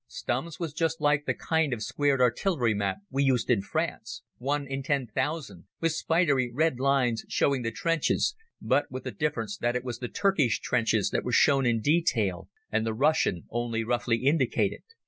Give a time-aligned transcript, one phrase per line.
[0.07, 4.65] Stumm's was just like the kind of squared artillery map we used in France, 1
[4.65, 9.83] in 10,000, with spidery red lines showing the trenches, but with the difference that it
[9.83, 14.81] was the Turkish trenches that were shown in detail and the Russian only roughly indicated.